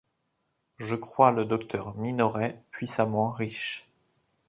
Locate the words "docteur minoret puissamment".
1.45-3.29